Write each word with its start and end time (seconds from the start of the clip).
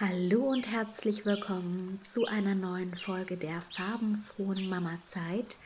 Hallo 0.00 0.44
und 0.44 0.70
herzlich 0.70 1.26
willkommen 1.26 1.98
zu 2.04 2.24
einer 2.24 2.54
neuen 2.54 2.94
Folge 2.94 3.36
der 3.36 3.60
farbenfrohen 3.60 4.68
Mama-Zeit, 4.68 5.56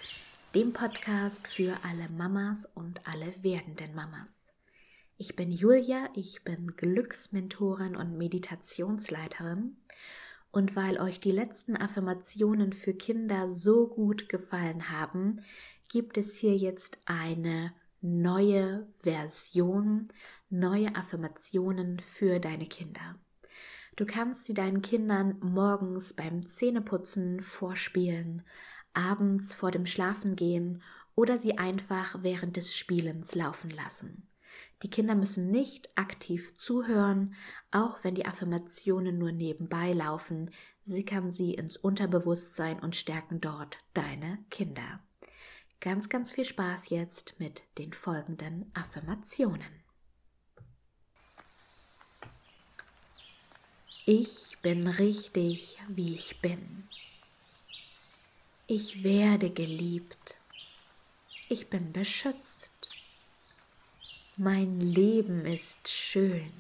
dem 0.54 0.72
Podcast 0.72 1.46
für 1.46 1.77
alle 1.84 2.08
Mamas 2.08 2.64
und 2.74 3.06
alle 3.06 3.34
werdenden 3.42 3.95
Mamas. 3.95 4.54
Ich 5.18 5.36
bin 5.36 5.53
Julia, 5.53 6.08
ich 6.16 6.45
bin 6.45 6.68
Glücksmentorin 6.79 7.95
und 7.95 8.16
Meditationsleiterin 8.16 9.76
und 10.50 10.76
weil 10.76 10.99
euch 10.99 11.21
die 11.21 11.30
letzten 11.30 11.76
Affirmationen 11.76 12.72
für 12.72 12.94
Kinder 12.94 13.50
so 13.50 13.86
gut 13.86 14.30
gefallen 14.30 14.89
haben, 14.89 15.44
gibt 15.89 16.17
es 16.17 16.39
hier 16.39 16.57
jetzt 16.57 16.96
eine 17.04 17.75
neue 18.00 18.86
Version, 18.94 20.08
neue 20.49 20.96
Affirmationen 20.96 22.00
für 22.00 22.40
deine 22.40 22.64
Kinder. 22.64 23.18
Du 23.96 24.07
kannst 24.07 24.46
sie 24.46 24.55
deinen 24.55 24.81
Kindern 24.81 25.37
morgens 25.41 26.14
beim 26.14 26.46
Zähneputzen 26.46 27.41
vorspielen, 27.43 28.43
abends 28.95 29.53
vor 29.53 29.71
dem 29.71 29.85
Schlafengehen 29.85 30.82
oder 31.15 31.39
sie 31.39 31.59
einfach 31.59 32.23
während 32.23 32.56
des 32.56 32.75
Spielens 32.75 33.34
laufen 33.34 33.70
lassen. 33.70 34.27
Die 34.83 34.91
Kinder 34.91 35.15
müssen 35.15 35.51
nicht 35.51 35.91
aktiv 35.97 36.56
zuhören, 36.56 37.34
auch 37.70 38.03
wenn 38.03 38.15
die 38.15 38.27
Affirmationen 38.27 39.19
nur 39.19 39.31
nebenbei 39.31 39.93
laufen, 39.93 40.51
sickern 40.83 41.31
sie 41.31 41.55
ins 41.55 41.77
Unterbewusstsein 41.77 42.81
und 42.81 42.97
stärken 42.97 43.41
dort 43.41 43.79
deine 43.95 44.39
Kinder. 44.51 45.01
Ganz, 45.81 46.09
ganz 46.09 46.33
viel 46.33 46.45
Spaß 46.45 46.91
jetzt 46.91 47.39
mit 47.39 47.62
den 47.79 47.93
folgenden 47.93 48.70
Affirmationen. 48.75 49.81
Ich 54.05 54.58
bin 54.62 54.89
richtig, 54.89 55.78
wie 55.86 56.12
ich 56.12 56.41
bin. 56.41 56.89
Ich 58.67 59.05
werde 59.05 59.48
geliebt. 59.48 60.39
Ich 61.48 61.69
bin 61.69 61.92
beschützt. 61.92 62.72
Mein 64.36 64.81
Leben 64.81 65.47
ist 65.47 65.89
schön. 65.89 66.53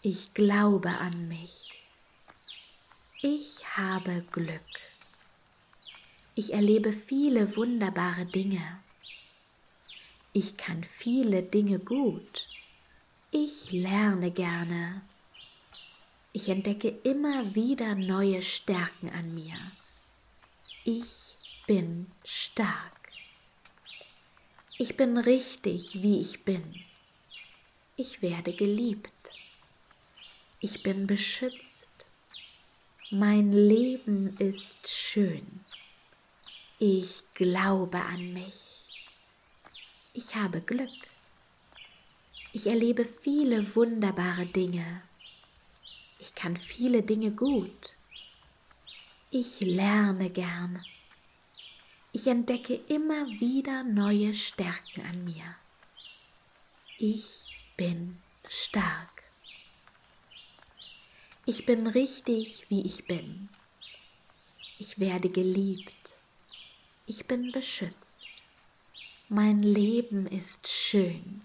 Ich 0.00 0.32
glaube 0.32 0.90
an 0.90 1.26
mich. 1.26 1.82
Ich 3.20 3.64
habe 3.76 4.24
Glück. 4.30 4.60
Ich 6.36 6.52
erlebe 6.52 6.92
viele 6.92 7.56
wunderbare 7.56 8.26
Dinge. 8.26 8.80
Ich 10.32 10.56
kann 10.56 10.84
viele 10.84 11.42
Dinge 11.42 11.80
gut. 11.80 12.48
Ich 13.32 13.72
lerne 13.72 14.30
gerne. 14.30 15.02
Ich 16.36 16.50
entdecke 16.50 16.88
immer 17.02 17.54
wieder 17.54 17.94
neue 17.94 18.42
Stärken 18.42 19.08
an 19.08 19.34
mir. 19.34 19.56
Ich 20.84 21.34
bin 21.66 22.10
stark. 22.26 23.10
Ich 24.76 24.98
bin 24.98 25.16
richtig, 25.16 26.02
wie 26.02 26.20
ich 26.20 26.44
bin. 26.44 26.84
Ich 27.96 28.20
werde 28.20 28.52
geliebt. 28.52 29.30
Ich 30.60 30.82
bin 30.82 31.06
beschützt. 31.06 32.04
Mein 33.10 33.54
Leben 33.54 34.36
ist 34.36 34.88
schön. 34.88 35.64
Ich 36.78 37.22
glaube 37.32 38.02
an 38.02 38.34
mich. 38.34 39.06
Ich 40.12 40.34
habe 40.34 40.60
Glück. 40.60 40.90
Ich 42.52 42.66
erlebe 42.66 43.06
viele 43.06 43.74
wunderbare 43.74 44.44
Dinge. 44.44 45.00
Ich 46.18 46.34
kann 46.34 46.56
viele 46.56 47.02
Dinge 47.02 47.30
gut. 47.30 47.94
Ich 49.30 49.60
lerne 49.60 50.30
gern. 50.30 50.84
Ich 52.12 52.26
entdecke 52.26 52.74
immer 52.88 53.26
wieder 53.40 53.84
neue 53.84 54.32
Stärken 54.32 55.02
an 55.02 55.24
mir. 55.24 55.54
Ich 56.98 57.54
bin 57.76 58.16
stark. 58.48 59.24
Ich 61.44 61.66
bin 61.66 61.86
richtig, 61.86 62.64
wie 62.70 62.82
ich 62.86 63.04
bin. 63.04 63.50
Ich 64.78 64.98
werde 64.98 65.28
geliebt. 65.28 66.16
Ich 67.06 67.26
bin 67.26 67.52
beschützt. 67.52 68.26
Mein 69.28 69.62
Leben 69.62 70.26
ist 70.26 70.68
schön. 70.68 71.42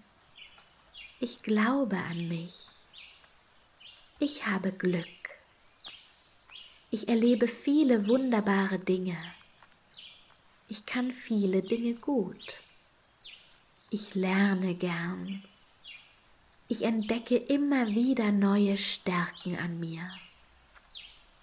Ich 1.20 1.44
glaube 1.44 1.98
an 1.98 2.28
mich. 2.28 2.68
Ich 4.24 4.46
habe 4.46 4.72
Glück. 4.72 5.08
Ich 6.92 7.09
erlebe 7.09 7.48
viele 7.48 8.06
wunderbare 8.06 8.78
Dinge. 8.78 9.18
Ich 10.70 10.86
kann 10.86 11.12
viele 11.12 11.64
Dinge 11.64 11.96
gut. 11.96 12.60
Ich 13.90 14.14
lerne 14.14 14.76
gern. 14.76 15.44
Ich 16.68 16.84
entdecke 16.84 17.36
immer 17.36 17.88
wieder 17.88 18.31
neue 18.31 18.78
Stärken 18.78 19.58
an 19.58 19.80
mir. 19.80 20.08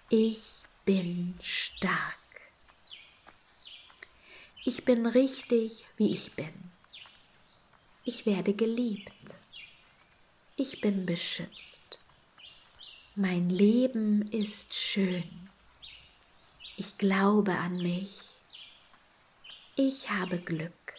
Ich 0.07 0.61
bin 0.85 1.37
stark. 1.41 2.15
Ich 4.63 4.85
bin 4.85 5.05
richtig, 5.05 5.83
wie 5.97 6.13
ich 6.13 6.31
bin. 6.31 6.71
Ich 8.05 8.25
werde 8.25 8.53
geliebt. 8.53 9.35
Ich 10.55 10.79
bin 10.79 11.05
beschützt. 11.05 11.99
Mein 13.15 13.49
Leben 13.49 14.21
ist 14.31 14.73
schön. 14.73 15.49
Ich 16.77 16.97
glaube 16.97 17.57
an 17.57 17.81
mich. 17.81 18.19
Ich 19.75 20.11
habe 20.11 20.37
Glück. 20.37 20.93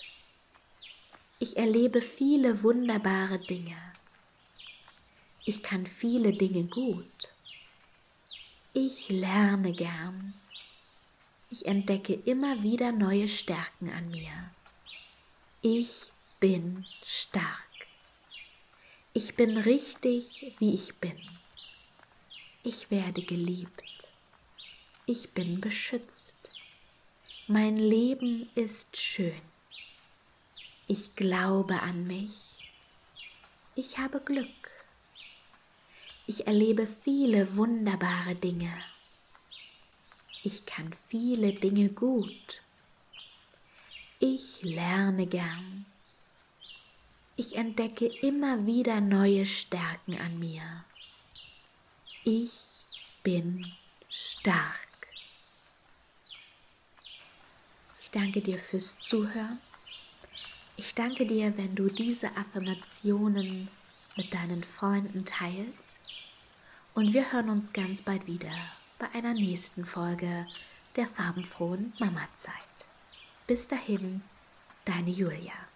Ich 1.38 1.56
erlebe 1.56 2.02
viele 2.02 2.62
wunderbare 2.64 3.38
Dinge. 3.38 3.76
Ich 5.44 5.62
kann 5.62 5.86
viele 5.86 6.32
Dinge 6.32 6.64
gut. 6.64 7.32
Ich 8.74 9.08
lerne 9.08 9.72
gern. 9.72 10.34
Ich 11.48 11.64
entdecke 11.66 12.14
immer 12.14 12.62
wieder 12.62 12.90
neue 12.92 13.28
Stärken 13.28 13.88
an 13.90 14.10
mir. 14.10 14.50
Ich 15.62 16.12
bin 16.40 16.84
stark. 17.04 17.68
Ich 19.14 19.36
bin 19.36 19.56
richtig, 19.56 20.54
wie 20.58 20.74
ich 20.74 20.94
bin. 20.96 21.16
Ich 22.62 22.90
werde 22.90 23.22
geliebt. 23.22 23.82
Ich 25.06 25.30
bin 25.30 25.62
beschützt. 25.62 26.50
Mein 27.46 27.78
Leben 27.78 28.50
ist 28.54 28.98
schön. 28.98 29.40
Ich 30.86 31.16
glaube 31.16 31.80
an 31.80 32.06
mich. 32.06 32.68
Ich 33.76 33.96
habe 33.96 34.20
Glück. 34.20 34.70
Ich 36.26 36.46
erlebe 36.46 36.86
viele 36.86 37.56
wunderbare 37.56 38.34
Dinge. 38.34 38.72
Ich 40.42 40.66
kann 40.66 40.92
viele 40.92 41.54
Dinge 41.54 41.88
gut. 41.88 42.60
Ich 44.18 44.60
lerne 44.62 45.26
gern. 45.26 45.86
Ich 47.36 47.56
entdecke 47.56 48.04
immer 48.04 48.66
wieder 48.66 49.00
neue 49.00 49.46
Stärken 49.46 50.18
an 50.18 50.38
mir. 50.38 50.84
Ich 52.24 52.52
bin 53.22 53.72
stark. 54.10 54.88
Ich 57.98 58.10
danke 58.10 58.42
dir 58.42 58.58
fürs 58.58 58.98
Zuhören. 58.98 59.58
Ich 60.76 60.94
danke 60.94 61.26
dir, 61.26 61.56
wenn 61.56 61.74
du 61.74 61.88
diese 61.88 62.36
Affirmationen 62.36 63.68
mit 64.16 64.34
deinen 64.34 64.62
Freunden 64.62 65.24
teilst. 65.24 66.04
Und 66.92 67.14
wir 67.14 67.32
hören 67.32 67.48
uns 67.48 67.72
ganz 67.72 68.02
bald 68.02 68.26
wieder 68.26 68.52
bei 68.98 69.10
einer 69.14 69.32
nächsten 69.32 69.86
Folge 69.86 70.46
der 70.96 71.06
farbenfrohen 71.06 71.94
Mama-Zeit. 71.98 72.54
Bis 73.46 73.66
dahin, 73.66 74.20
deine 74.84 75.10
Julia. 75.10 75.69